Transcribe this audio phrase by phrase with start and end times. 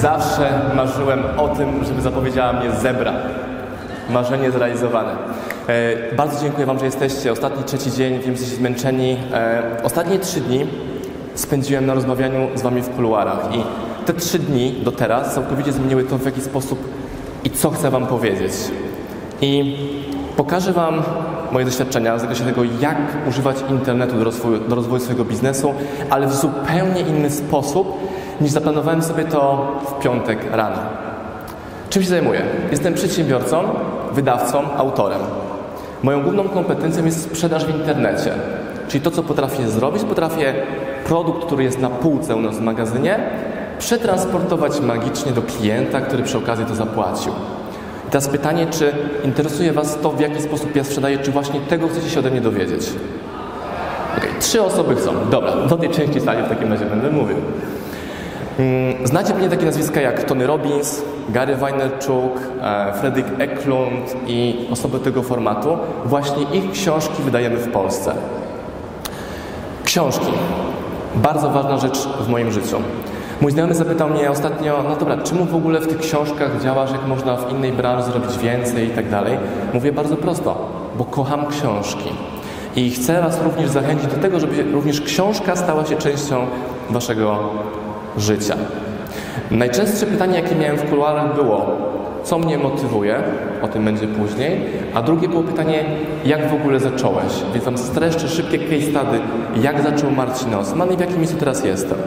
[0.00, 3.12] Zawsze marzyłem o tym, żeby zapowiedziała mnie zebra.
[4.10, 5.12] Marzenie zrealizowane.
[5.68, 7.32] E, bardzo dziękuję Wam, że jesteście.
[7.32, 9.16] Ostatni trzeci dzień, wiem, że jesteście zmęczeni.
[9.32, 10.66] E, ostatnie trzy dni
[11.34, 13.62] spędziłem na rozmawianiu z Wami w kuluarach i
[14.06, 16.78] te trzy dni do teraz całkowicie zmieniły to, w jaki sposób
[17.44, 18.52] i co chcę Wam powiedzieć.
[19.40, 19.76] I
[20.36, 21.02] pokażę Wam
[21.52, 22.96] moje doświadczenia w zakresie tego, jak
[23.28, 25.74] używać internetu do rozwoju, do rozwoju swojego biznesu,
[26.10, 27.98] ale w zupełnie inny sposób,
[28.40, 30.78] niż zaplanowałem sobie to w piątek rano.
[31.90, 32.42] Czym się zajmuję?
[32.70, 33.62] Jestem przedsiębiorcą,
[34.12, 35.20] wydawcą, autorem.
[36.02, 38.32] Moją główną kompetencją jest sprzedaż w internecie.
[38.88, 40.54] Czyli to, co potrafię zrobić, potrafię
[41.04, 43.18] produkt, który jest na półce u nas w magazynie,
[43.78, 47.32] przetransportować magicznie do klienta, który przy okazji to zapłacił.
[48.08, 48.92] I teraz pytanie, czy
[49.24, 52.40] interesuje Was to, w jaki sposób ja sprzedaję, czy właśnie tego chcecie się ode mnie
[52.40, 52.90] dowiedzieć?
[54.18, 55.12] Okay, trzy osoby chcą.
[55.30, 57.36] Dobra, do tej części sali w takim razie będę mówił.
[58.58, 64.98] Mm, znacie pewnie takie nazwiska jak Tony Robbins, Gary Vaynerchuk, e, Fredrik Eklund i osoby
[64.98, 65.78] tego formatu.
[66.04, 68.12] Właśnie ich książki wydajemy w Polsce.
[69.84, 70.32] Książki.
[71.14, 72.76] Bardzo ważna rzecz w moim życiu.
[73.40, 77.06] Mój znajomy zapytał mnie ostatnio, no dobra, czemu w ogóle w tych książkach działasz, jak
[77.06, 79.38] można w innej branży zrobić więcej i tak dalej?
[79.74, 82.10] Mówię bardzo prosto, bo kocham książki.
[82.76, 86.46] I chcę Was również zachęcić do tego, żeby również książka stała się częścią
[86.90, 87.38] Waszego
[88.16, 88.56] życia.
[89.50, 91.66] Najczęstsze pytanie, jakie miałem w kuluarach było,
[92.24, 93.22] co mnie motywuje,
[93.62, 94.60] o tym będzie później,
[94.94, 95.84] a drugie było pytanie,
[96.24, 97.32] jak w ogóle zacząłeś?
[97.52, 99.20] Więc tam streszczę szybkie case study,
[99.62, 101.98] jak zaczął Marcin Osman i w jakim miejscu teraz jestem.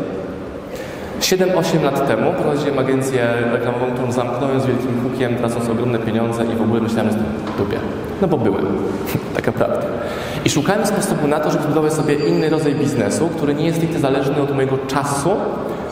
[1.22, 6.56] 7-8 lat temu prowadziłem agencję reklamową, którą zamknąłem z wielkim hukiem, tracąc ogromne pieniądze i
[6.56, 7.18] w ogóle myślałem, że
[7.58, 7.78] dupie.
[8.22, 8.66] No bo byłem.
[9.36, 9.82] Taka prawda.
[10.46, 14.00] I szukałem sposobu na to, żeby zbudować sobie inny rodzaj biznesu, który nie jest stricte
[14.00, 15.30] zależny od mojego czasu,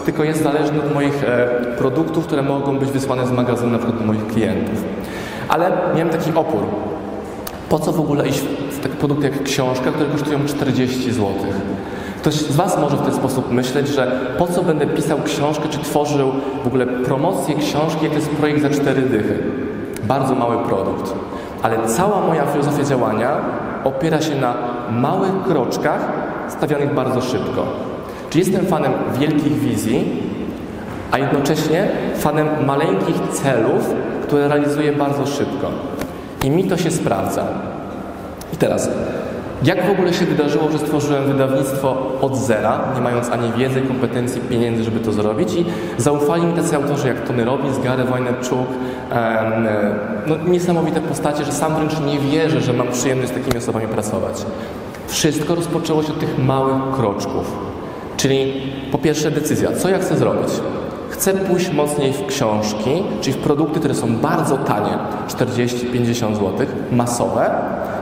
[0.07, 1.47] tylko jest zależny od moich e,
[1.77, 4.83] produktów, które mogą być wysłane z magazynu na przykład do moich klientów.
[5.49, 6.61] Ale miałem taki opór.
[7.69, 8.39] Po co w ogóle iść
[8.71, 11.33] w taki produkt jak książka, które kosztują 40 zł?
[12.17, 15.79] Ktoś z Was może w ten sposób myśleć, że po co będę pisał książkę, czy
[15.79, 16.31] tworzył
[16.63, 19.43] w ogóle promocję książki, jak to jest projekt za cztery dychy.
[20.03, 21.13] Bardzo mały produkt.
[21.61, 23.31] Ale cała moja filozofia działania
[23.83, 24.53] opiera się na
[24.91, 26.11] małych kroczkach
[26.47, 27.65] stawianych bardzo szybko.
[28.29, 30.23] Czy jestem fanem wielkich wizji,
[31.11, 33.93] a jednocześnie fanem maleńkich celów,
[34.23, 35.67] które realizuję bardzo szybko.
[36.43, 37.43] I mi to się sprawdza.
[38.53, 38.89] I teraz,
[39.63, 44.41] jak w ogóle się wydarzyło, że stworzyłem wydawnictwo od zera, nie mając ani wiedzy, kompetencji,
[44.41, 45.65] pieniędzy, żeby to zrobić i
[45.97, 48.67] zaufali mi tacy autorzy jak Tony Robbins, Gary Vaynerchuk,
[50.27, 54.45] no, niesamowite postacie, że sam wręcz nie wierzę, że mam przyjemność z takimi osobami pracować.
[55.07, 57.66] Wszystko rozpoczęło się od tych małych kroczków.
[58.17, 58.53] Czyli
[58.91, 60.49] po pierwsze decyzja, co ja chcę zrobić?
[61.09, 64.97] Chcę pójść mocniej w książki, czyli w produkty, które są bardzo tanie,
[65.27, 67.51] 40-50 zł, masowe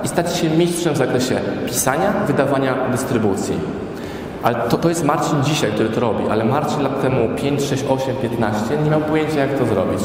[0.03, 3.55] i stać się mistrzem w zakresie pisania, wydawania, dystrybucji.
[4.43, 7.83] Ale to, to jest Marcin dzisiaj, który to robi, ale Marcin lat temu 5, 6,
[7.89, 10.01] 8, 15 nie miał pojęcia, jak to zrobić.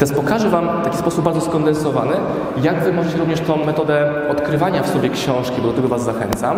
[0.00, 2.16] Teraz pokażę Wam w taki sposób bardzo skondensowany,
[2.62, 6.56] jak Wy możecie również tą metodę odkrywania w sobie książki, bo do tego Was zachęcam,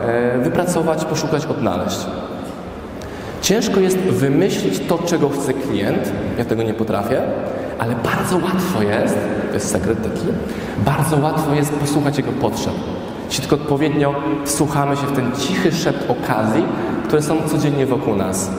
[0.00, 1.98] e, wypracować, poszukać, odnaleźć.
[3.42, 7.22] Ciężko jest wymyślić to, czego chce klient, ja tego nie potrafię,
[7.78, 9.18] ale bardzo łatwo jest,
[9.48, 10.26] to jest sekret taki,
[10.84, 12.74] bardzo łatwo jest posłuchać jego potrzeb.
[13.26, 16.64] Jeśli tylko odpowiednio wsłuchamy się w ten cichy szept okazji,
[17.08, 18.50] które są codziennie wokół nas.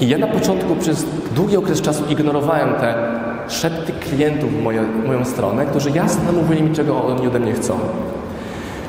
[0.00, 3.13] I ja na początku przez długi okres czasu ignorowałem te
[3.48, 7.78] szepty klientów w moje, moją stronę, którzy jasno mówili mi, czego oni ode mnie chcą.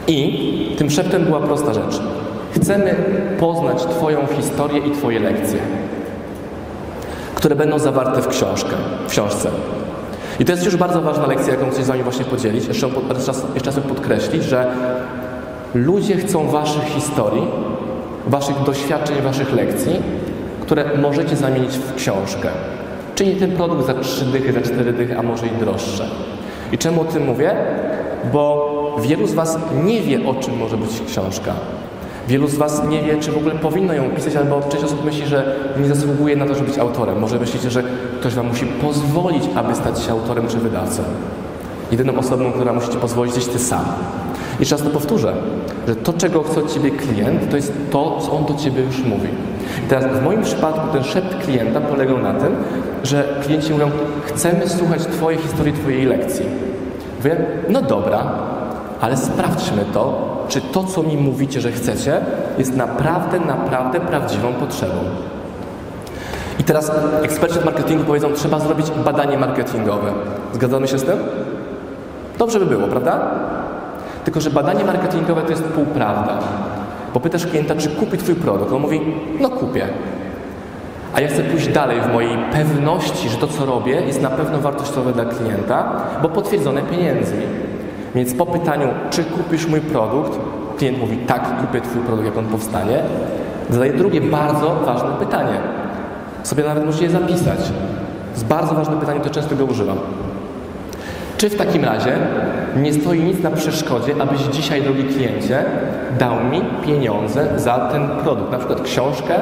[0.07, 2.01] I tym szeptem była prosta rzecz.
[2.55, 2.95] Chcemy
[3.39, 5.59] poznać Twoją historię i Twoje lekcje,
[7.35, 8.75] które będą zawarte w, książkę,
[9.07, 9.49] w książce.
[10.39, 12.67] I to jest już bardzo ważna lekcja, jaką chcę z Wami właśnie podzielić.
[12.67, 12.87] Jeszcze,
[13.53, 14.67] jeszcze raz podkreślić, że
[15.73, 17.47] ludzie chcą Waszych historii,
[18.27, 20.01] Waszych doświadczeń, Waszych lekcji,
[20.61, 22.49] które możecie zamienić w książkę.
[23.15, 26.07] Czyli ten produkt za 3 dychy, za 4 dychy, a może i droższe.
[26.71, 27.55] I czemu o tym mówię?
[28.33, 31.53] Bo wielu z Was nie wie, o czym może być książka.
[32.27, 35.27] Wielu z Was nie wie, czy w ogóle powinno ją pisać, albo część osób myśli,
[35.27, 37.19] że nie zasługuje na to, żeby być autorem.
[37.19, 37.83] Może myślicie, że
[38.19, 41.03] ktoś Wam musi pozwolić, aby stać się autorem czy wydawcą.
[41.91, 43.85] Jedyną osobą, która musi Ci pozwolić, jest Ty sam.
[44.59, 45.33] I często powtórzę,
[45.87, 49.03] że to, czego chce od Ciebie klient, to jest to, co on do Ciebie już
[49.03, 49.27] mówi.
[49.85, 52.55] I teraz w moim przypadku ten szept klienta polegał na tym,
[53.05, 53.91] że klienci mówią,
[54.25, 56.45] chcemy słuchać Twojej historii, Twojej lekcji.
[57.17, 58.23] Mówię, no dobra,
[59.01, 62.21] ale sprawdźmy to, czy to, co mi mówicie, że chcecie,
[62.57, 64.95] jest naprawdę, naprawdę prawdziwą potrzebą.
[66.59, 66.91] I teraz
[67.21, 70.11] eksperci od marketingu powiedzą, trzeba zrobić badanie marketingowe.
[70.53, 71.17] Zgadzamy się z tym?
[72.37, 73.31] Dobrze by było, prawda?
[74.23, 76.37] Tylko, że badanie marketingowe to jest półprawda.
[77.13, 78.71] Bo pytasz klienta, czy kupi Twój produkt.
[78.71, 79.01] On mówi,
[79.39, 79.87] no kupię.
[81.15, 84.59] A ja chcę pójść dalej w mojej pewności, że to, co robię, jest na pewno
[84.59, 87.43] wartościowe dla klienta, bo potwierdzone pieniędzmi.
[88.15, 90.39] Więc po pytaniu, czy kupisz mój produkt,
[90.77, 93.03] klient mówi, tak, kupię Twój produkt, jak on powstanie,
[93.69, 95.59] zadaje drugie bardzo ważne pytanie.
[96.43, 97.59] Sobie nawet możecie je zapisać.
[97.59, 99.97] To jest bardzo ważne pytanie, to często go używam.
[101.37, 102.17] Czy w takim razie
[102.75, 105.65] nie stoi nic na przeszkodzie, abyś dzisiaj, drogi kliencie,
[106.19, 109.33] dał mi pieniądze za ten produkt, na przykład książkę,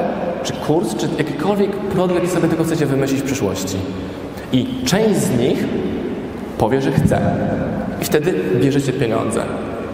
[0.42, 3.76] czy kurs, czy jakikolwiek produkt, jaki sobie tego chcecie wymyślić w przyszłości.
[4.52, 5.64] I część z nich
[6.58, 7.20] powie, że chce.
[8.02, 9.42] I wtedy bierzecie pieniądze.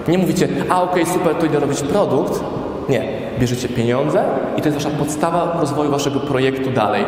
[0.08, 2.40] Nie mówicie, a okej, okay, super, to idę robić produkt.
[2.88, 3.20] Nie.
[3.38, 4.24] Bierzecie pieniądze
[4.56, 7.04] i to jest wasza podstawa rozwoju waszego projektu dalej.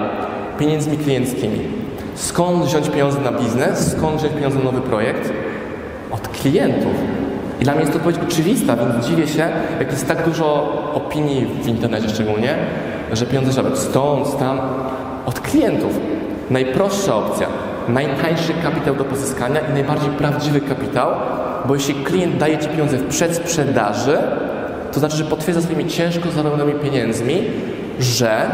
[0.58, 1.81] Pieniędzmi klienckimi.
[2.14, 3.92] Skąd wziąć pieniądze na biznes?
[3.92, 5.32] Skąd wziąć pieniądze na nowy projekt?
[6.10, 6.92] Od klientów.
[7.60, 9.48] I dla mnie jest to odpowiedź oczywista, więc dziwię się,
[9.78, 12.54] jak jest tak dużo opinii w internecie szczególnie,
[13.12, 14.60] że pieniądze trzeba stąd, tam,
[15.26, 16.00] od klientów.
[16.50, 17.46] Najprostsza opcja,
[17.88, 21.10] najtańszy kapitał do pozyskania i najbardziej prawdziwy kapitał,
[21.64, 24.18] bo jeśli klient daje Ci pieniądze w przedsprzedaży,
[24.92, 27.42] to znaczy, że potwierdza swoimi ciężko zarobionymi pieniędzmi,
[28.00, 28.50] że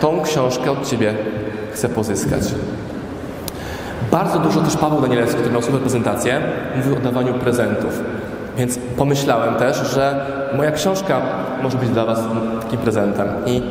[0.00, 1.14] tą książkę od Ciebie
[1.72, 2.42] chce pozyskać.
[4.12, 6.40] Bardzo dużo też Paweł Danielewski, który miał super prezentację,
[6.76, 8.00] mówił o dawaniu prezentów.
[8.56, 10.26] Więc pomyślałem też, że
[10.56, 11.20] moja książka
[11.62, 12.20] może być dla Was
[12.62, 13.28] takim prezentem.
[13.46, 13.62] I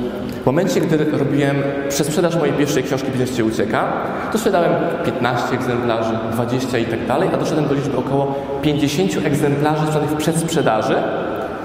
[0.44, 1.56] w momencie, gdy robiłem
[1.90, 3.84] przesprzedaż mojej pierwszej książki Biznes Cię Ucieka,
[4.32, 4.72] to sprzedałem
[5.06, 10.16] 15 egzemplarzy, 20 i tak dalej, a doszedłem do liczby około 50 egzemplarzy sprzedanych w
[10.18, 10.96] przedsprzedaży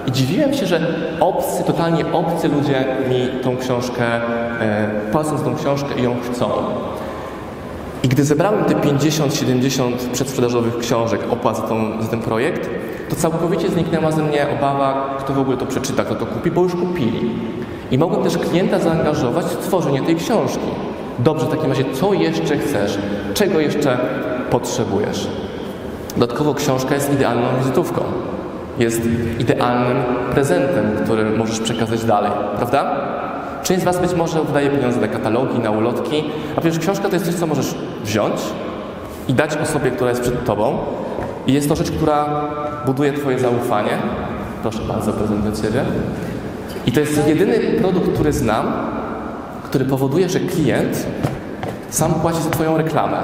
[0.06, 0.80] i dziwiłem się, że
[1.20, 4.04] obcy, totalnie obcy ludzie mi tą książkę,
[4.60, 6.50] e, płacą za tą książkę i ją chcą.
[8.06, 12.70] I gdy zebrałem te 50-70 przedsprzedażowych książek opłat za, tą, za ten projekt,
[13.08, 16.62] to całkowicie zniknęła ze mnie obawa, kto w ogóle to przeczyta, kto to kupi, bo
[16.62, 17.30] już kupili.
[17.90, 20.66] I mogłem też klienta zaangażować w tworzenie tej książki.
[21.18, 22.98] Dobrze, w takim razie, co jeszcze chcesz?
[23.34, 23.98] Czego jeszcze
[24.50, 25.28] potrzebujesz?
[26.16, 28.02] Dodatkowo książka jest idealną wizytówką.
[28.78, 29.02] Jest
[29.38, 29.96] idealnym
[30.30, 33.15] prezentem, który możesz przekazać dalej, prawda?
[33.66, 36.24] Część z Was być może wydaje pieniądze na katalogi, na ulotki,
[36.56, 37.74] a przecież książka to jest coś, co możesz
[38.04, 38.34] wziąć
[39.28, 40.78] i dać osobie, która jest przed Tobą.
[41.46, 42.26] I jest to rzecz, która
[42.86, 43.98] buduje Twoje zaufanie.
[44.62, 45.84] Proszę bardzo, prezent Ciebie.
[46.86, 48.72] I to jest jedyny produkt, który znam,
[49.64, 51.06] który powoduje, że klient
[51.90, 53.18] sam płaci za Twoją reklamę.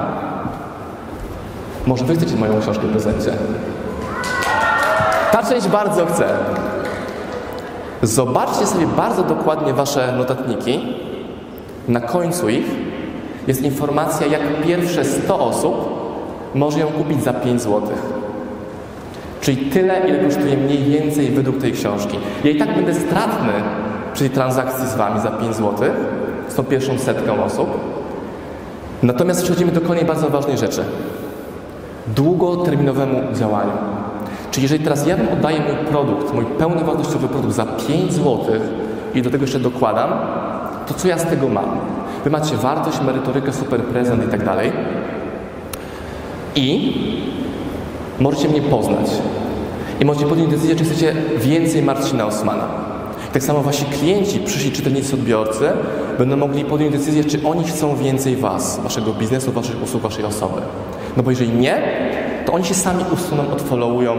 [1.87, 3.33] Może Wy chcecie moją książkę w prezencie.
[5.33, 6.25] Ta część bardzo chce.
[8.03, 10.81] Zobaczcie sobie bardzo dokładnie Wasze notatniki.
[11.89, 12.67] Na końcu ich
[13.47, 15.75] jest informacja, jak pierwsze 100 osób
[16.55, 17.83] może ją kupić za 5 zł.
[19.41, 22.19] Czyli tyle, ile kosztuje mniej więcej według tej książki.
[22.45, 23.53] Ja i tak będę stratny
[24.15, 25.89] przy transakcji z Wami za 5 zł,
[26.49, 27.69] z tą pierwszą setką osób.
[29.03, 30.85] Natomiast przechodzimy do kolejnej bardzo ważnej rzeczy.
[32.07, 33.73] Długoterminowemu działaniu.
[34.53, 38.39] Czyli jeżeli teraz ja oddaję mój produkt, mój pełnowartościowy produkt za 5 zł
[39.15, 40.11] i do tego jeszcze dokładam,
[40.87, 41.65] to co ja z tego mam?
[42.25, 44.73] Wy macie wartość, merytorykę, super prezent i tak dalej.
[46.55, 46.93] I
[48.21, 49.11] możecie mnie poznać.
[50.01, 52.65] I możecie podjąć decyzję, czy chcecie więcej Marcina Osmana.
[53.33, 55.71] Tak samo wasi klienci, przyszli czytelnicy, odbiorcy
[56.19, 60.61] będą mogli podjąć decyzję, czy oni chcą więcej was, waszego biznesu, waszych usług, waszej osoby.
[61.17, 61.83] No bo jeżeli nie,
[62.47, 64.17] to oni się sami usuną, odfollowują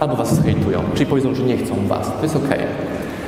[0.00, 2.06] albo was zhejtują, czyli powiedzą, że nie chcą was.
[2.16, 2.48] To jest ok.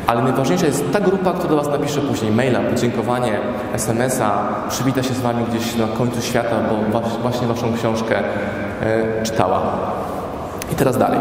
[0.06, 3.32] Ale najważniejsza jest ta grupa, która do was napisze później maila, podziękowanie,
[3.74, 6.56] SMS-a, przywita się z wami gdzieś na końcu świata,
[6.92, 8.18] bo właśnie waszą książkę
[8.82, 9.60] e, czytała.
[10.72, 11.20] I teraz dalej.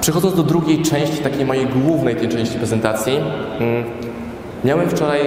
[0.00, 3.16] Przechodząc do drugiej części, takiej mojej głównej tej części prezentacji,
[3.60, 3.84] mm,
[4.64, 5.20] miałem wczoraj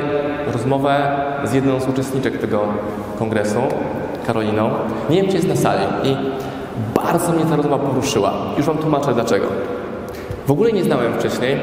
[0.53, 1.11] rozmowę
[1.43, 2.61] z jedną z uczestniczek tego
[3.19, 3.59] kongresu,
[4.27, 4.69] Karoliną.
[5.09, 5.85] Nie wiem, czy jest na sali.
[6.03, 6.15] I
[6.95, 8.33] Bardzo mnie ta rozmowa poruszyła.
[8.57, 9.47] Już Wam tłumaczę dlaczego.
[10.47, 11.57] W ogóle nie znałem wcześniej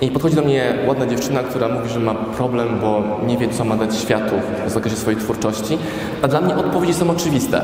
[0.00, 3.64] i podchodzi do mnie ładna dziewczyna, która mówi, że ma problem, bo nie wie, co
[3.64, 4.34] ma dać światu
[4.66, 5.78] w zakresie swojej twórczości.
[6.22, 7.62] A dla mnie odpowiedzi są oczywiste.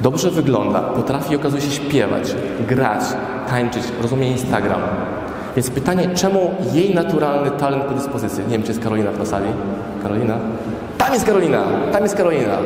[0.00, 2.34] Dobrze wygląda, potrafi okazuje się śpiewać,
[2.68, 3.00] grać,
[3.48, 4.80] tańczyć, rozumie Instagram.
[5.56, 8.44] Więc pytanie, czemu jej naturalny talent predyspozycji?
[8.44, 9.48] Nie wiem, czy jest Karolina na sali.
[10.02, 10.34] Karolina?
[10.98, 11.62] Tam jest Karolina!
[11.92, 12.56] Tam jest Karolina!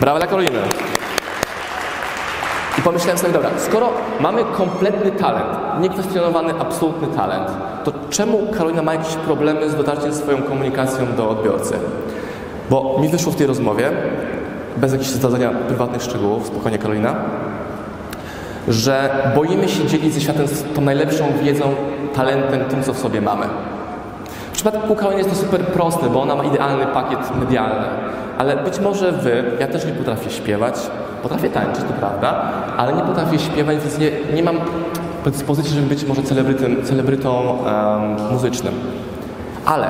[0.00, 0.58] Brawa dla Karoliny!
[2.84, 3.88] Pomyślałem sobie, dobra, skoro
[4.20, 7.48] mamy kompletny talent, niekwestionowany, absolutny talent,
[7.84, 11.74] to czemu Karolina ma jakieś problemy z dotarciem swoją komunikacją do odbiorcy?
[12.70, 13.90] Bo mi wyszło w tej rozmowie,
[14.76, 17.14] bez jakichś zdradzania prywatnych szczegółów, spokojnie Karolina,
[18.68, 21.74] że boimy się dzielić ze światem tą najlepszą wiedzą,
[22.14, 23.46] talentem, tym, co w sobie mamy.
[24.48, 27.86] W przypadku Karoliny jest to super proste, bo ona ma idealny pakiet medialny.
[28.38, 30.74] Ale być może wy, ja też nie potrafię śpiewać,
[31.24, 34.56] potrafię tańczyć, to prawda, ale nie potrafię śpiewać, więc nie, nie mam
[35.22, 38.74] predyspozycji, żeby być może celebrytym, celebrytą um, muzycznym.
[39.66, 39.86] Ale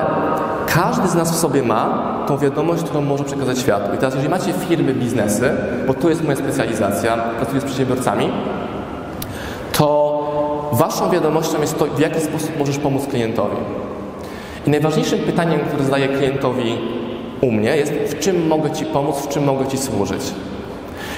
[0.67, 3.95] każdy z nas w sobie ma tą wiadomość, którą może przekazać światu.
[3.95, 5.49] I teraz, jeżeli macie firmy, biznesy,
[5.87, 8.29] bo to jest moja specjalizacja, pracuję z przedsiębiorcami,
[9.71, 13.57] to waszą wiadomością jest to, w jaki sposób możesz pomóc klientowi.
[14.67, 16.77] I najważniejszym pytaniem, które zadaję klientowi
[17.41, 20.21] u mnie jest, w czym mogę Ci pomóc, w czym mogę Ci służyć.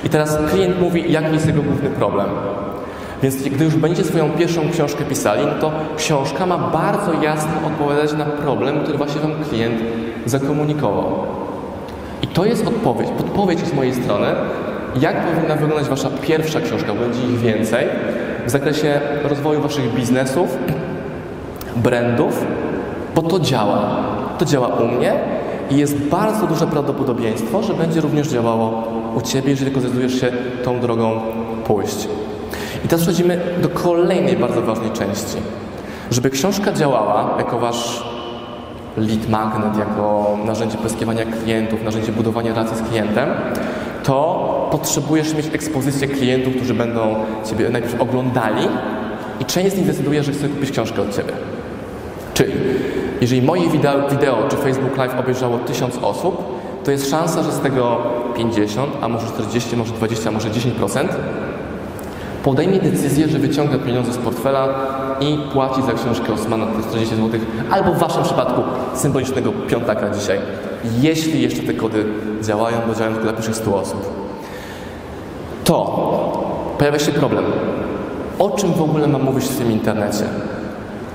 [0.08, 2.26] I teraz klient mówi, jaki jest jego główny problem.
[3.24, 8.14] Więc gdy już będziecie swoją pierwszą książkę pisali, no to książka ma bardzo jasno odpowiadać
[8.14, 9.82] na problem, który właśnie Wam klient
[10.26, 11.06] zakomunikował.
[12.22, 14.28] I to jest odpowiedź, podpowiedź z mojej strony,
[15.02, 17.88] jak powinna wyglądać Wasza pierwsza książka, będzie ich więcej,
[18.46, 20.58] w zakresie rozwoju Waszych biznesów,
[21.76, 22.46] brandów,
[23.16, 23.90] bo to działa.
[24.38, 25.14] To działa u mnie
[25.70, 28.84] i jest bardzo duże prawdopodobieństwo, że będzie również działało
[29.16, 30.32] u Ciebie, jeżeli tylko zdecydujesz się
[30.64, 31.20] tą drogą
[31.66, 32.08] pójść.
[32.86, 35.38] I teraz przechodzimy do kolejnej bardzo ważnej części.
[36.12, 38.04] Żeby książka działała jako Wasz
[38.98, 43.30] lead magnet, jako narzędzie pozyskiwania klientów, narzędzie budowania relacji z klientem,
[44.04, 48.68] to potrzebujesz mieć ekspozycję klientów, którzy będą Ciebie najpierw oglądali
[49.40, 51.34] i część z nich decyduje, że chce kupić książkę od Ciebie.
[52.34, 52.54] Czyli
[53.22, 56.44] jeżeli moje wideo, wideo czy Facebook Live obejrzało 1000 osób,
[56.84, 57.98] to jest szansa, że z tego
[58.38, 61.08] 50, a może 40, może 20, a może 10%
[62.44, 64.68] podejmie decyzję, że wyciąga pieniądze z portfela
[65.20, 68.62] i płaci za książkę Osmana 40 zł, albo w Waszym przypadku
[68.94, 70.40] symbolicznego piątaka dzisiaj,
[71.02, 72.06] jeśli jeszcze te kody
[72.42, 74.10] działają, bo działają tylko dla pierwszych 100 osób.
[75.64, 77.46] To pojawia się problem.
[78.40, 80.24] O czym w ogóle mam mówić w tym internecie?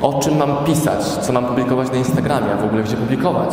[0.02, 1.04] O czym mam pisać?
[1.04, 2.52] Co mam publikować na Instagramie?
[2.52, 3.50] A w ogóle gdzie publikować?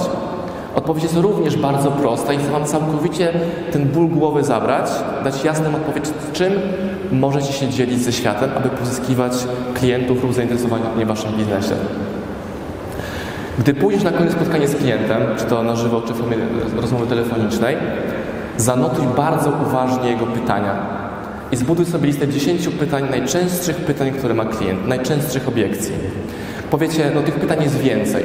[0.75, 3.34] Odpowiedź jest również bardzo prosta i chcę Wam całkowicie
[3.72, 4.89] ten ból głowy zabrać,
[5.24, 6.53] dać jasną odpowiedź, czym
[7.12, 9.34] możecie się dzielić ze światem, aby pozyskiwać
[9.74, 11.75] klientów lub zainteresowania w Waszym biznesie.
[13.60, 16.38] Gdy pójdziesz na kolejne spotkanie z klientem, czy to na żywo, czy w formie
[16.82, 17.77] rozmowy telefonicznej,
[18.58, 20.99] zanotuj bardzo uważnie jego pytania
[21.51, 25.94] i zbuduj sobie listę 10 pytań, najczęstszych pytań, które ma klient, najczęstszych obiekcji.
[26.72, 28.24] Powiecie, no tych pytań jest więcej.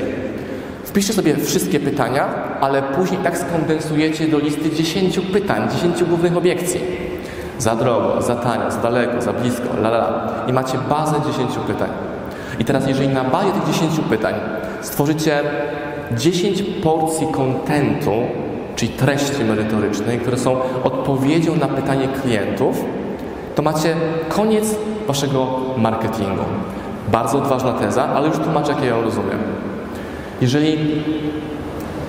[0.85, 2.29] Wpiszcie sobie wszystkie pytania,
[2.61, 6.81] ale później tak skondensujecie do listy 10 pytań, 10 głównych obiekcji.
[7.59, 10.45] Za drogo, za tanio, za daleko, za blisko, la la la.
[10.49, 11.89] I macie bazę 10 pytań.
[12.59, 14.35] I teraz, jeżeli na bazie tych 10 pytań
[14.81, 15.41] stworzycie
[16.17, 18.13] 10 porcji kontentu,
[18.77, 22.85] czyli treści merytorycznej, które są odpowiedzią na pytanie klientów,
[23.55, 23.97] to macie
[24.29, 25.47] koniec waszego
[25.77, 26.45] marketingu.
[27.13, 29.39] Bardzo odważna teza, ale już tłumaczę, jak ja ją rozumiem.
[30.41, 30.79] Jeżeli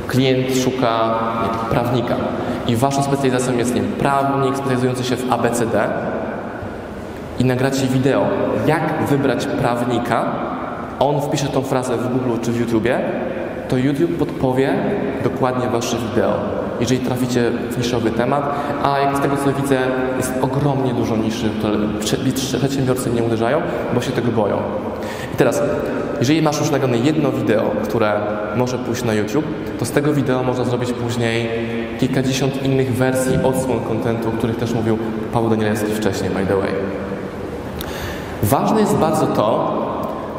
[0.08, 2.16] klient szuka nie, prawnika
[2.68, 5.88] i waszą specjalizacją jest nie prawnik specjalizujący się w ABCD
[7.40, 8.28] i nagracie wideo,
[8.68, 10.26] jak wybrać prawnika,
[11.00, 13.00] on wpisze tą frazę w Google czy w YouTubie,
[13.70, 14.74] to YouTube podpowie
[15.24, 16.34] dokładnie wasze wideo,
[16.80, 19.78] jeżeli traficie w niszowy temat, a jak z tego co widzę,
[20.18, 21.78] jest ogromnie dużo niszy, które
[22.60, 23.62] przedsiębiorcy nie uderzają,
[23.94, 24.58] bo się tego boją.
[25.34, 25.62] I teraz,
[26.20, 28.14] jeżeli masz już nagrane jedno wideo, które
[28.56, 29.46] może pójść na YouTube,
[29.80, 31.50] to z tego wideo można zrobić później
[32.00, 34.98] kilkadziesiąt innych wersji odsłon kontentu, o których też mówił
[35.34, 36.70] Paweł Danielewski wcześniej, by the way.
[38.44, 39.76] Ważne jest bardzo to,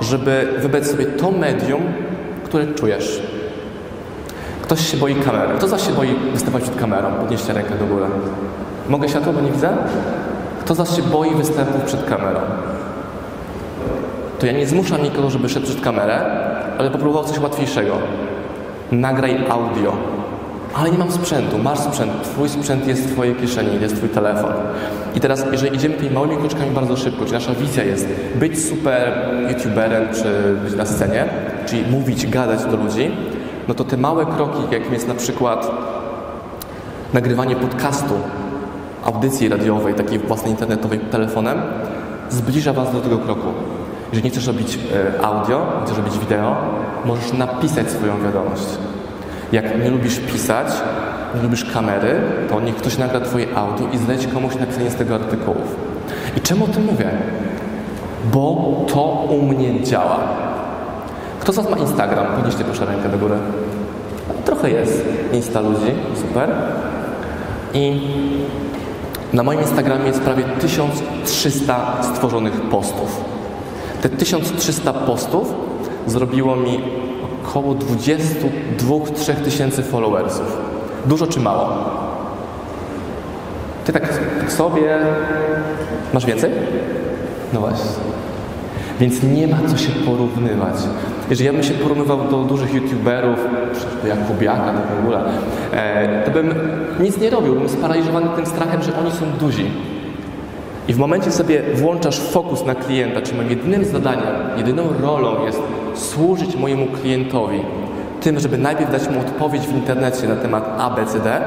[0.01, 1.83] żeby wybrać sobie to medium,
[2.45, 3.23] które czujesz.
[4.67, 5.53] Ktoś się boi kamery.
[5.57, 7.09] Kto zaś się boi występować przed kamerą?
[7.13, 8.05] Podnieście rękę do góry.
[8.89, 9.69] Mogę światło, bo nie widzę?
[10.61, 12.41] Kto zaś się boi występów przed kamerą?
[14.39, 16.21] To ja nie zmuszam nikogo, żeby szedł przed kamerę,
[16.79, 17.93] ale popróbował coś łatwiejszego.
[18.93, 19.93] Nagraj audio.
[20.75, 21.59] ale nie mam sprzętu.
[21.59, 24.53] Masz sprzęt, twój sprzęt jest w twojej kieszeni, jest twój telefon.
[25.15, 29.13] I teraz, jeżeli idziemy tymi małymi kroczkami bardzo szybko, czy nasza wizja jest być super
[29.49, 31.25] youtuberem, czy być na scenie,
[31.67, 33.11] czyli mówić, gadać do ludzi,
[33.69, 35.71] no to te małe kroki, jakim jest na przykład
[37.15, 38.15] nagrywanie podcastu,
[39.05, 41.59] audycji radiowej, takiej własnej internetowej telefonem,
[42.31, 43.49] zbliża Was do tego kroku.
[44.09, 44.79] Jeżeli nie chcesz robić
[45.19, 46.57] e, audio, nie chcesz robić wideo,
[47.05, 48.67] możesz napisać swoją wiadomość.
[49.53, 50.67] Jak nie lubisz pisać,
[51.35, 55.15] nie lubisz kamery, to niech ktoś nagra Twoje audio i zleć komuś napisanie z tego
[55.15, 55.77] artykułów.
[56.37, 57.11] I czemu o tym mówię?
[58.33, 60.46] Bo to u mnie działa.
[61.47, 62.27] Kto z Was ma Instagram?
[62.27, 63.35] Podnieście proszę rękę do góry.
[64.45, 66.51] Trochę jest Insta ludzi, super.
[67.75, 68.01] I
[69.33, 73.25] na moim Instagramie jest prawie 1300 stworzonych postów.
[74.03, 75.55] Te 1300 postów
[76.07, 76.81] zrobiło mi
[77.45, 80.57] około 22-3 tysięcy followersów.
[81.05, 81.69] Dużo czy mało?
[83.85, 84.09] Ty tak,
[84.41, 84.99] tak sobie...
[86.15, 86.51] Masz więcej?
[87.53, 87.91] No właśnie.
[89.01, 90.75] Więc nie ma co się porównywać.
[91.31, 93.39] Jeżeli ja bym się porównywał do dużych youtuberów,
[94.03, 95.21] do Jakubiaka no w ogóle,
[96.25, 96.55] to bym
[97.01, 99.71] nic nie robił, bym sparaliżowany tym strachem, że oni są duzi.
[100.89, 105.61] I w momencie sobie włączasz fokus na klienta, czyli moim jedynym zadaniem, jedyną rolą jest
[105.95, 107.61] służyć mojemu klientowi
[108.21, 111.41] tym, żeby najpierw dać mu odpowiedź w internecie na temat ABCD,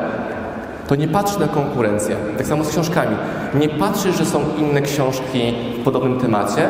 [0.87, 2.15] to nie patrz na konkurencję.
[2.37, 3.15] Tak samo z książkami.
[3.59, 6.69] Nie patrzysz, że są inne książki w podobnym temacie,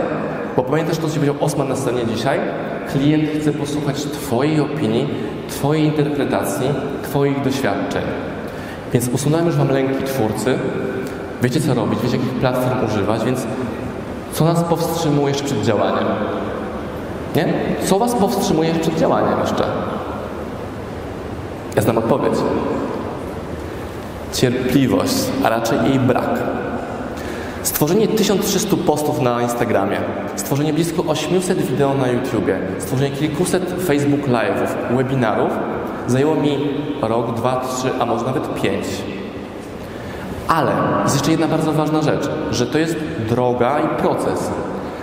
[0.55, 2.39] bo pamiętasz to, co powiedział Osman na scenie dzisiaj?
[2.91, 5.07] Klient chce posłuchać Twojej opinii,
[5.49, 6.67] Twojej interpretacji,
[7.03, 8.03] Twoich doświadczeń.
[8.93, 10.57] Więc usunąłem już Wam lęki twórcy,
[11.43, 13.47] wiecie co robić, wiecie jakich platform używać, więc
[14.33, 16.05] co nas powstrzymuje przed działaniem?
[17.35, 17.53] Nie?
[17.85, 19.63] Co Was powstrzymuje przed działaniem jeszcze?
[21.75, 22.33] Ja znam odpowiedź.
[24.33, 26.39] Cierpliwość, a raczej jej brak.
[27.63, 29.97] Stworzenie 1300 postów na Instagramie,
[30.35, 35.51] stworzenie blisko 800 wideo na YouTubie, stworzenie kilkuset Facebook Live'ów, webinarów
[36.07, 36.57] zajęło mi
[37.01, 38.85] rok, dwa, trzy, a może nawet pięć.
[40.47, 40.71] Ale
[41.03, 42.95] jest jeszcze jedna bardzo ważna rzecz, że to jest
[43.29, 44.51] droga i proces.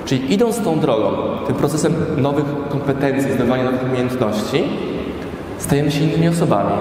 [0.04, 1.12] Czyli idąc tą drogą,
[1.46, 4.64] tym procesem nowych kompetencji, zdobywania nowych umiejętności,
[5.58, 6.72] stajemy się innymi osobami.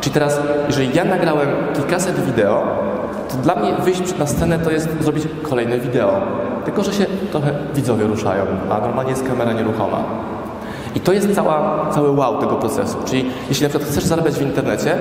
[0.00, 2.87] Czyli teraz, jeżeli ja nagrałem kilkaset wideo,
[3.28, 6.20] to dla mnie wyjść na scenę to jest zrobić kolejne wideo.
[6.64, 9.98] Tylko, że się trochę widzowie ruszają, a normalnie jest kamera nieruchoma.
[10.94, 12.96] I to jest cała, cały wow tego procesu.
[13.04, 14.98] Czyli jeśli na przykład chcesz zarabiać w internecie,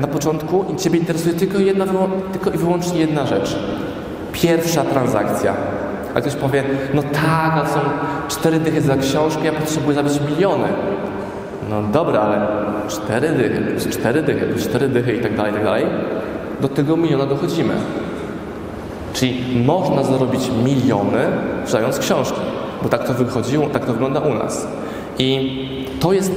[0.00, 1.84] na początku Ciebie interesuje tylko, jedna,
[2.32, 3.56] tylko i wyłącznie jedna rzecz.
[4.32, 5.54] Pierwsza transakcja.
[6.14, 6.64] A ktoś powie,
[6.94, 7.80] no tak, ale są
[8.28, 10.68] cztery dychy za książkę, ja potrzebuję zarobić miliony.
[11.70, 12.46] No dobra, ale
[12.88, 15.86] cztery dychy, cztery dychy, cztery dychy i tak dalej, i tak dalej.
[16.60, 17.74] Do tego miliona dochodzimy.
[19.12, 21.18] Czyli można zarobić miliony
[21.62, 22.40] sprzedając książki,
[22.82, 24.66] bo tak to wychodziło, tak to wygląda u nas.
[25.18, 25.58] I
[26.00, 26.32] to jest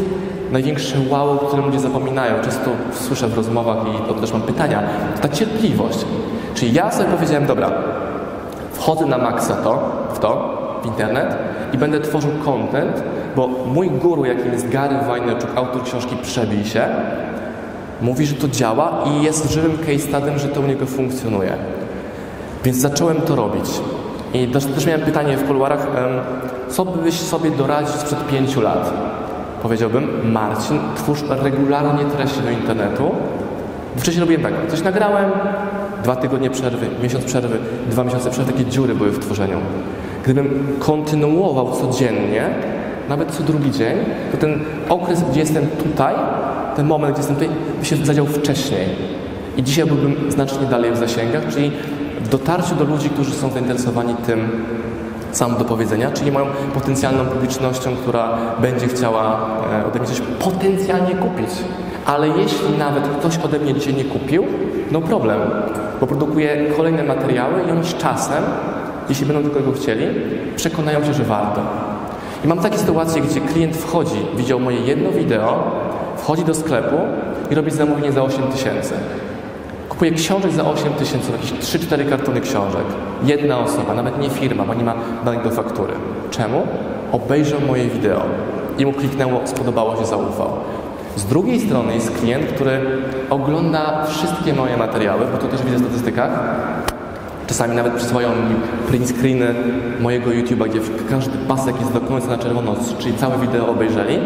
[0.51, 2.43] największe wow, o którym ludzie zapominają.
[2.43, 4.83] Często słyszę w rozmowach i to też mam pytania.
[5.15, 6.05] To ta cierpliwość.
[6.55, 7.71] Czyli ja sobie powiedziałem, dobra,
[8.73, 11.35] wchodzę na maksa to, w to, w internet
[11.73, 13.03] i będę tworzył content,
[13.35, 16.85] bo mój guru, jakim jest Gary Vaynerchuk, autor książki Przebij się,
[18.01, 21.53] mówi, że to działa i jest żywym case studym, że to u niego funkcjonuje.
[22.63, 23.65] Więc zacząłem to robić.
[24.33, 25.87] I też, też miałem pytanie w kuluarach,
[26.69, 28.93] co byś sobie doradził sprzed pięciu lat?
[29.61, 33.11] Powiedziałbym, Marcin, twórz regularnie treści do internetu.
[33.97, 35.31] Wcześniej robiłem tak, coś nagrałem,
[36.03, 37.57] dwa tygodnie przerwy, miesiąc przerwy,
[37.89, 39.57] dwa miesiące przerwy, takie dziury były w tworzeniu.
[40.23, 42.49] Gdybym kontynuował codziennie,
[43.09, 43.97] nawet co drugi dzień,
[44.31, 44.59] to ten
[44.89, 46.15] okres, gdzie jestem tutaj,
[46.75, 48.85] ten moment, gdzie jestem tutaj, by się zadział wcześniej.
[49.57, 51.71] I dzisiaj byłbym znacznie dalej w zasięgach, czyli
[52.23, 54.49] w dotarciu do ludzi, którzy są zainteresowani tym
[55.31, 59.49] sam do powiedzenia, czyli mają potencjalną publicznością, która będzie chciała
[59.81, 61.49] e, ode mnie coś potencjalnie kupić.
[62.05, 64.45] Ale jeśli nawet ktoś ode mnie dzisiaj nie kupił,
[64.91, 65.39] no problem,
[65.99, 68.43] bo produkuję kolejne materiały i oni z czasem,
[69.09, 70.05] jeśli będą tylko tego chcieli,
[70.55, 71.61] przekonają się, że warto.
[72.45, 75.71] I mam takie sytuacje, gdzie klient wchodzi, widział moje jedno wideo,
[76.21, 76.95] wchodzi do sklepu
[77.51, 78.93] i robi zamówienie za 8 tysięcy.
[79.89, 82.85] Kupuje książek za 8 tysięcy, jakieś 3-4 kartony książek.
[83.23, 84.93] Jedna osoba, nawet nie firma, bo nie ma
[85.25, 85.93] danych do faktury.
[86.31, 86.67] Czemu?
[87.11, 88.21] Obejrzał moje wideo
[88.77, 90.49] i mu kliknęło, spodobało się, zaufał.
[91.15, 92.79] Z drugiej strony jest klient, który
[93.29, 96.31] ogląda wszystkie moje materiały, bo to też widzę w statystykach.
[97.47, 98.55] Czasami nawet przysyłają mi
[98.87, 99.55] print screeny
[99.99, 100.79] mojego YouTube'a, gdzie
[101.09, 104.19] każdy pasek jest do końca na czerwono, czyli całe wideo obejrzeli.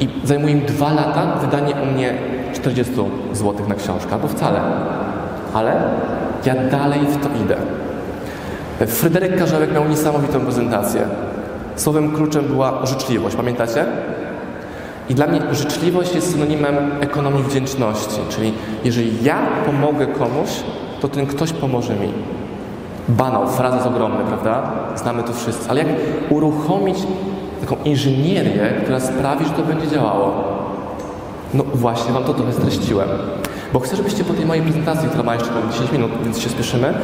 [0.00, 2.14] I zajmuje im dwa lata wydanie u mnie
[2.54, 2.94] 40
[3.32, 4.60] zł na książkę, albo wcale.
[5.54, 5.72] Ale
[6.44, 7.56] ja dalej w to idę.
[8.86, 11.00] Fryderyk Karzełek miał niesamowitą prezentację.
[11.76, 13.84] Słowem kluczem była życzliwość, pamiętacie?
[15.08, 18.52] I dla mnie życzliwość jest synonimem ekonomii wdzięczności, czyli
[18.84, 20.50] jeżeli ja pomogę komuś,
[21.00, 22.12] to ten ktoś pomoże mi.
[23.08, 24.70] Banał, fraza jest ogromny, prawda?
[24.96, 25.70] Znamy to wszyscy.
[25.70, 25.88] Ale jak
[26.30, 26.98] uruchomić
[27.68, 30.44] taką inżynierię, która sprawi, że to będzie działało?
[31.54, 33.08] No właśnie Wam to trochę streściłem.
[33.72, 36.94] Bo chcę, żebyście po tej mojej prezentacji, która ma jeszcze 10 minut, więc się spieszymy,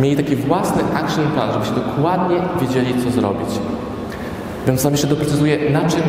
[0.00, 3.48] mieli taki własny action plan, żebyście dokładnie wiedzieli, co zrobić.
[4.66, 6.02] Więc Wam jeszcze doprecyzuję, na czym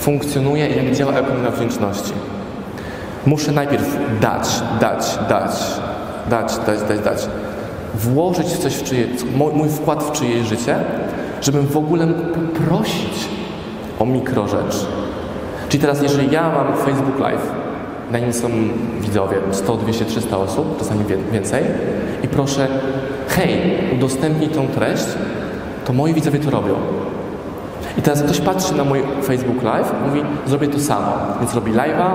[0.00, 2.12] funkcjonuje i jak działa ekonomia wdzięczności.
[3.26, 5.52] Muszę najpierw dać, dać, dać,
[6.30, 7.28] dać, dać, dać, dać.
[7.94, 9.06] Włożyć coś w czyje,
[9.54, 10.76] mój wkład w czyjeś życie,
[11.40, 13.28] żebym w ogóle mógł poprosić
[13.98, 14.86] o mikrorzecz.
[15.68, 17.52] Czyli teraz, jeżeli ja mam Facebook Live,
[18.10, 18.48] na nim są
[19.00, 21.64] widzowie 100, 200, 300 osób, czasami więcej,
[22.22, 22.68] i proszę,
[23.28, 23.60] hej,
[23.94, 25.04] udostępnij tą treść,
[25.84, 26.74] to moi widzowie to robią.
[27.98, 31.12] I teraz ktoś patrzy na mój Facebook Live mówi, zrobię to samo.
[31.40, 32.10] Więc robi live'a,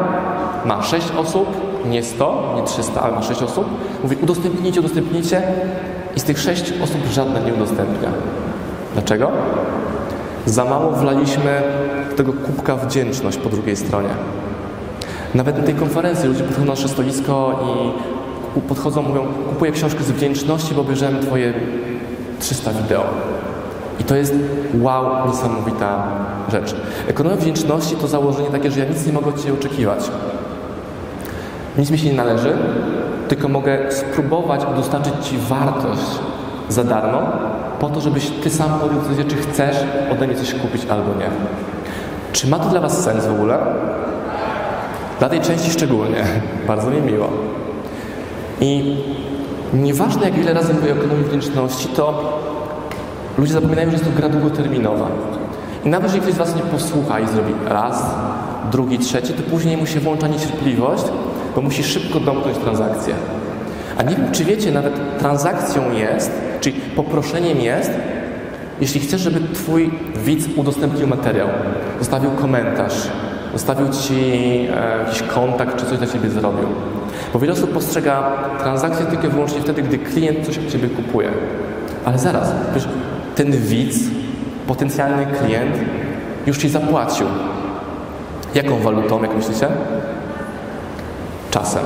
[0.66, 1.48] ma 6 osób,
[1.90, 3.66] nie 100, nie 300, ale ma 6 osób.
[4.04, 5.42] Mówi, udostępnijcie, udostępnijcie.
[6.16, 8.10] I z tych 6 osób żadna nie udostępnia.
[8.96, 9.32] Dlaczego?
[10.46, 11.62] Za mało wlaliśmy
[12.16, 14.10] tego kubka wdzięczność po drugiej stronie.
[15.34, 17.60] Nawet na tej konferencji ludzie podchodzą na nasze stoisko
[18.58, 21.54] i podchodzą, mówią, kupuję książkę z wdzięczności, bo obejrzałem Twoje
[22.40, 23.04] 300 wideo.
[24.00, 24.36] I to jest
[24.82, 26.04] wow, niesamowita
[26.52, 26.76] rzecz.
[27.08, 30.12] Ekonomia wdzięczności to założenie takie, że ja nic nie mogę od Ciebie oczekiwać.
[31.78, 32.58] Nic mi się nie należy,
[33.28, 36.20] tylko mogę spróbować dostarczyć Ci wartość
[36.70, 37.20] za darmo,
[37.80, 39.78] po to, żebyś Ty sam podjął decyzję, czy chcesz
[40.12, 41.30] ode mnie coś kupić albo nie.
[42.32, 43.58] Czy ma to dla Was sens w ogóle?
[45.20, 46.24] Dla tej części szczególnie.
[46.68, 47.30] Bardzo mi miło.
[48.62, 48.98] I
[49.74, 52.24] nieważne jak wiele razy mówię o ekonomii wdzięczności, to
[53.38, 55.08] ludzie zapominają, że jest to gra długoterminowa.
[55.86, 58.04] I nawet jeżeli ktoś z Was nie posłucha i zrobi raz,
[58.72, 61.04] drugi, trzeci, to później mu się włącza niecierpliwość,
[61.56, 63.16] bo musi szybko domknąć transakcję.
[63.98, 66.32] A nie wiem, czy wiecie, nawet transakcją jest,
[66.62, 67.92] czyli poproszeniem jest,
[68.82, 69.92] jeśli chcesz, żeby Twój
[70.26, 71.48] widz udostępnił materiał,
[72.00, 73.10] zostawił komentarz,
[73.54, 74.14] zostawił Ci
[74.76, 76.68] e, jakiś kontakt, czy coś dla Ciebie zrobił.
[77.34, 81.30] Bo wiele osób postrzega transakcję tylko i wyłącznie wtedy, gdy klient coś od Ciebie kupuje.
[82.06, 82.88] Ale zaraz, wiesz,
[83.36, 84.00] ten widz,
[84.68, 85.76] potencjalny klient
[86.48, 87.28] już Ci zapłacił.
[88.56, 89.68] Jaką walutą, jak myślicie?
[91.52, 91.84] Czasem.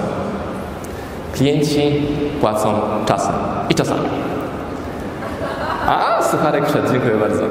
[1.40, 2.02] Klienci
[2.42, 2.74] płacą
[3.06, 3.34] czasem
[3.70, 4.10] i czasami.
[5.88, 7.44] A, sucharek wszedł, dziękuję bardzo.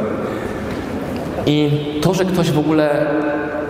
[1.46, 1.70] I
[2.02, 3.06] to, że ktoś w ogóle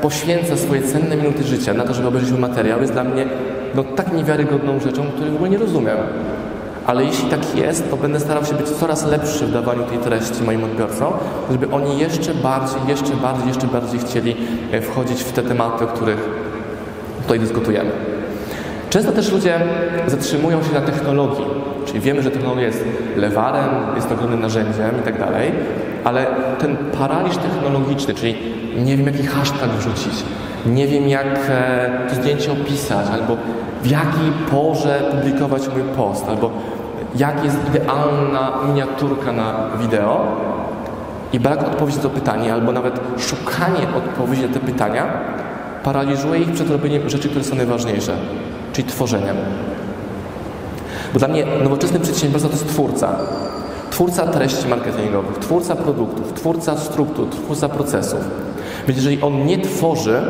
[0.01, 3.27] poświęca swoje cenne minuty życia na to, żeby obejrzeć materiał, jest dla mnie
[3.75, 5.97] no, tak niewiarygodną rzeczą, której w ogóle nie rozumiem.
[6.87, 10.43] Ale jeśli tak jest, to będę starał się być coraz lepszy w dawaniu tej treści
[10.43, 11.13] moim odbiorcom,
[11.51, 14.37] żeby oni jeszcze bardziej, jeszcze bardziej, jeszcze bardziej chcieli
[14.73, 16.29] e, wchodzić w te tematy, o których
[17.23, 18.08] tutaj dyskutujemy.
[18.90, 19.61] Często też ludzie
[20.07, 21.44] zatrzymują się na technologii,
[21.87, 22.85] czyli wiemy, że technologia jest
[23.16, 25.53] lewarem, jest ogromnym narzędziem i tak dalej,
[26.05, 26.27] ale
[26.59, 28.37] ten paraliż technologiczny, czyli
[28.77, 30.24] nie wiem jaki hashtag wrzucić,
[30.66, 33.37] nie wiem jak e, to zdjęcie opisać, albo
[33.83, 36.51] w jakiej porze publikować mój post, albo
[37.16, 40.27] jak jest idealna miniaturka na wideo
[41.33, 45.07] i brak odpowiedzi na to pytanie, albo nawet szukanie odpowiedzi na te pytania
[45.83, 48.12] paraliżuje ich przed robieniem rzeczy, które są najważniejsze,
[48.79, 49.37] czyli tworzeniem.
[51.12, 53.09] Bo dla mnie nowoczesny przedsiębiorca to jest twórca.
[53.91, 58.21] Twórca treści marketingowych, twórca produktów, twórca struktur, twórca procesów.
[58.88, 60.23] Więc jeżeli on nie tworzy,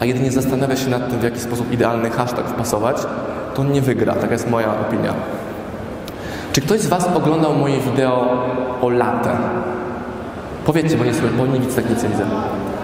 [0.00, 2.96] a jedynie zastanawia się nad tym, w jaki sposób idealny hashtag wpasować,
[3.54, 4.14] to nie wygra.
[4.14, 5.14] Taka jest moja opinia.
[6.52, 8.44] Czy ktoś z Was oglądał moje wideo
[8.82, 9.30] o latę?
[10.64, 12.24] Powiedzcie, bo nie, bo nie widzę, tak nic nie widzę.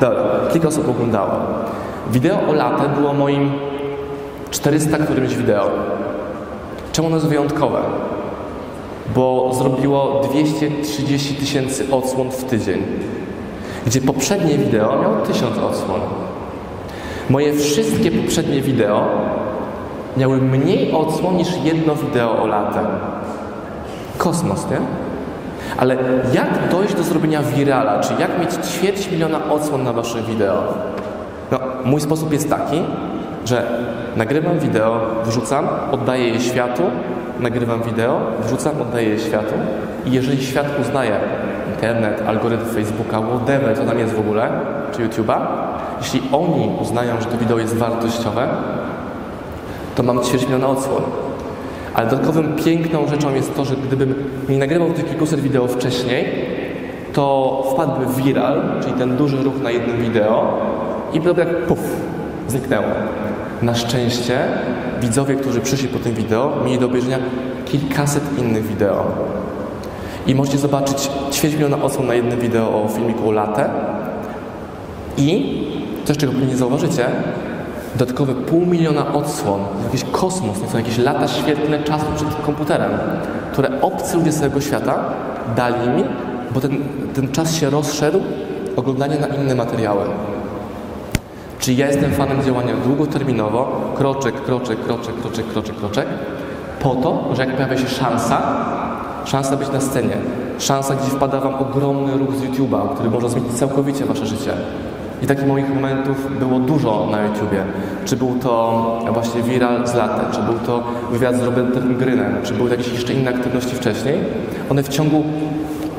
[0.00, 1.32] Dobra, kilka osób oglądało.
[2.12, 3.50] Wideo o latę było moim
[4.56, 5.70] 400 którymś wideo.
[6.92, 7.78] Czemu ono jest wyjątkowe?
[9.14, 12.82] Bo zrobiło 230 tysięcy odsłon w tydzień,
[13.86, 16.00] gdzie poprzednie wideo miało 1000 odsłon.
[17.30, 19.08] Moje wszystkie poprzednie wideo
[20.16, 22.80] miały mniej odsłon niż jedno wideo o latę.
[24.18, 24.78] Kosmos, nie?
[25.76, 25.96] Ale
[26.32, 30.62] jak dojść do zrobienia wirala, czy jak mieć ćwierć miliona odsłon na wasze wideo?
[31.50, 32.82] No, mój sposób jest taki,
[33.46, 33.66] że
[34.16, 36.82] nagrywam wideo, wrzucam, oddaję je światu,
[37.40, 39.54] nagrywam wideo, wrzucam, oddaję je światu
[40.06, 41.20] i jeżeli świat uznaje
[41.74, 44.48] internet, algorytm Facebooka, whatever, co tam jest w ogóle,
[44.92, 45.40] czy YouTube'a,
[46.00, 48.48] jeśli oni uznają, że to wideo jest wartościowe,
[49.94, 51.02] to mam miliona odsłon.
[51.94, 54.14] Ale dodatkowym piękną rzeczą jest to, że gdybym
[54.48, 56.24] nie nagrywał tych kilkuset wideo wcześniej,
[57.12, 60.58] to wpadłby viral, czyli ten duży ruch na jednym wideo
[61.12, 61.78] i by jak puf,
[62.48, 62.86] zniknęło.
[63.62, 64.38] Na szczęście
[65.00, 67.18] widzowie, którzy przyszli po tym wideo, mieli do obejrzenia
[67.64, 69.04] kilkaset innych wideo.
[70.26, 73.70] I możecie zobaczyć ćwierć miliona osób na jednym wideo o filmiku o latę
[75.16, 75.56] i
[76.04, 77.06] coś, czego pewnie nie zauważycie,
[77.96, 82.90] dodatkowe pół miliona odsłon, jakiś kosmos, to są jakieś lata świetlne czasu przed komputerem,
[83.52, 85.04] które obcy ludzie z całego świata
[85.56, 86.04] dali mi,
[86.54, 86.78] bo ten,
[87.14, 88.20] ten czas się rozszedł
[88.76, 90.04] oglądanie na inne materiały.
[91.58, 96.06] Czyli ja jestem fanem działania długoterminowo, kroczek, kroczek, kroczek, kroczek, kroczek, kroczek,
[96.80, 98.42] po to, że jak pojawia się szansa,
[99.24, 100.16] szansa być na scenie,
[100.58, 104.52] szansa, gdzie wpada Wam ogromny ruch z YouTube'a, który może zmienić całkowicie Wasze życie.
[105.22, 107.64] I takich moich momentów było dużo na YouTubie.
[108.04, 112.54] Czy był to właśnie viral z latem, czy był to wywiad z Robertem Grynem, czy
[112.54, 114.18] były jakieś jeszcze inne aktywności wcześniej.
[114.70, 115.24] One w ciągu,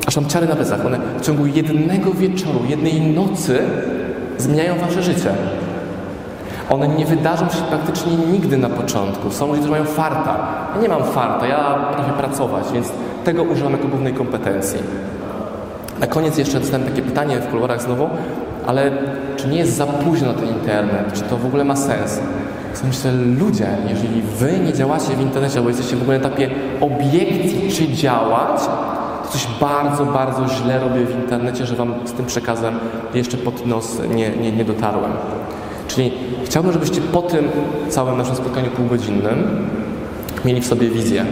[0.06, 3.60] aż mam ciary na plecach, one w ciągu jednego wieczoru, jednej nocy
[4.38, 5.30] zmieniają Wasze życie.
[6.70, 9.30] One nie wydarzą się praktycznie nigdy na początku.
[9.30, 10.36] Są ludzie, którzy mają farta.
[10.74, 12.92] Ja nie mam farta, ja potrafię pracować, więc
[13.24, 14.78] tego używam jako głównej kompetencji.
[16.00, 18.08] Na koniec jeszcze dostałem takie pytanie w kuluarach znowu,
[18.66, 18.90] ale
[19.36, 21.12] czy nie jest za późno ten internet?
[21.12, 22.20] Czy to w ogóle ma sens?
[22.84, 27.72] Myślę, ludzie, jeżeli wy nie działacie w internecie, albo jesteście w ogóle na etapie obiekcji,
[27.72, 28.60] czy działać,
[29.28, 32.78] coś bardzo, bardzo źle robię w internecie, że wam z tym przekazem
[33.14, 35.12] jeszcze pod nos nie, nie, nie dotarłem.
[35.88, 36.12] Czyli
[36.44, 37.48] chciałbym, żebyście po tym
[37.88, 39.68] całym naszym spotkaniu półgodzinnym
[40.44, 41.24] mieli w sobie wizję.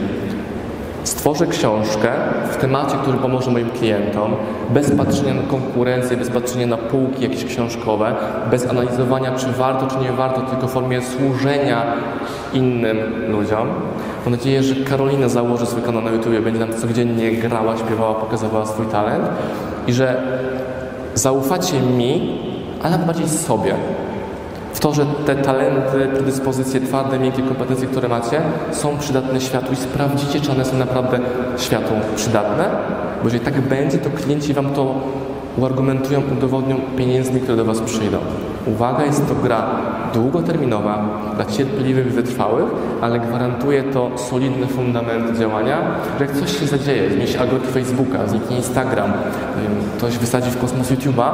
[1.07, 2.09] Stworzę książkę
[2.53, 4.33] w temacie, który pomoże moim klientom,
[4.71, 8.14] bez patrzenia na konkurencję, bez patrzenia na półki jakieś książkowe,
[8.51, 11.83] bez analizowania, czy warto, czy nie warto, tylko w formie służenia
[12.53, 12.97] innym
[13.29, 13.69] ludziom.
[14.25, 18.66] Mam nadzieję, że Karolina założy swój kanał na YouTube, będzie tam codziennie grała, śpiewała, pokazywała
[18.66, 19.25] swój talent
[19.87, 20.23] i że
[21.14, 22.38] zaufacie mi,
[22.83, 23.75] ale bardziej sobie
[24.76, 28.40] w to, że te talenty, predyspozycje twarde, miękkie kompetencje, które macie,
[28.72, 31.18] są przydatne światu i sprawdzicie, czy one są naprawdę
[31.56, 32.64] światu przydatne,
[33.18, 34.94] bo jeżeli tak będzie, to klienci Wam to
[35.57, 38.19] uargumentują, udowodnią pieniędzmi, które do Was przyjdą.
[38.66, 39.66] Uwaga, jest to gra
[40.14, 42.66] długoterminowa, dla cierpliwych, wytrwałych,
[43.01, 45.79] ale gwarantuje to solidne fundamenty działania,
[46.19, 49.12] że jak coś się zadzieje, zmieni się algorytm Facebooka, zniknie Instagram,
[49.99, 51.31] ktoś wysadzi w kosmos YouTube'a,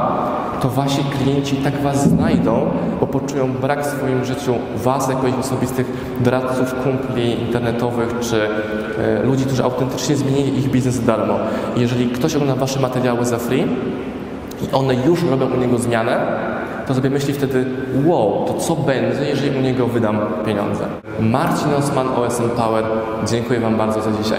[0.61, 5.39] to Wasi klienci tak Was znajdą, bo poczują brak w swoim życiu Was jako ich
[5.39, 5.87] osobistych
[6.21, 8.37] doradców, kumpli internetowych, czy
[8.99, 11.35] e, ludzi, którzy autentycznie zmienili ich biznes darmo.
[11.77, 14.12] jeżeli ktoś ogląda Wasze materiały za free i
[14.73, 16.21] one już robią u niego zmianę,
[16.87, 17.65] to sobie myśli wtedy,
[18.05, 20.85] wow, to co będzie, jeżeli u niego wydam pieniądze.
[21.21, 22.85] Marcin Osman, OSM Power,
[23.27, 24.39] dziękuję Wam bardzo za dzisiaj.